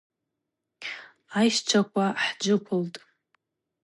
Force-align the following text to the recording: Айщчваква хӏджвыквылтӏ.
Айщчваква 1.37 2.05
хӏджвыквылтӏ. 2.23 2.99